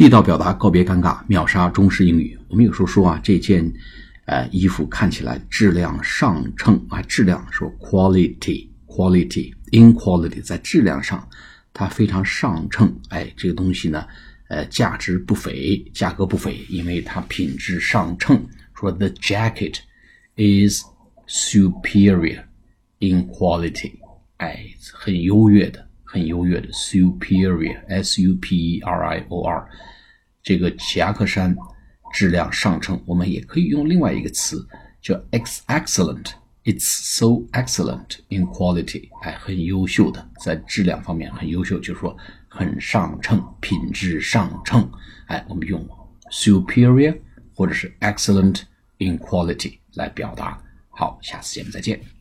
[0.00, 2.34] 地道表达，告别尴尬，秒杀中式英语。
[2.48, 3.70] 我们有时候说啊，这件
[4.24, 11.28] 呃衣服看起来质量上乘啊，质量说 quality，quality，in quality，在质量上
[11.74, 12.98] 它非常上乘。
[13.10, 14.06] 哎，这个东西呢，
[14.48, 18.42] 呃，价值不菲，价格不菲，因为它品质上乘。
[18.74, 19.80] 说 the jacket
[20.36, 20.82] is
[21.28, 22.42] superior
[23.00, 23.92] in quality，
[24.38, 24.64] 哎，
[24.94, 25.89] 很优越的。
[26.12, 29.64] 很优越的 superior，s u p e r i o r，
[30.42, 31.56] 这个夹克衫
[32.12, 33.00] 质量上乘。
[33.06, 34.66] 我们也可以用另外一个词
[35.00, 42.16] 叫 ex excellent，it's so excellent in quality，哎，很优秀的，在质量方面很优秀，就是说
[42.48, 44.90] 很上乘，品质上乘。
[45.26, 45.88] 哎，我们用
[46.32, 47.16] superior
[47.54, 48.62] 或者是 excellent
[48.98, 50.60] in quality 来表达。
[50.88, 52.19] 好，下次节目再见。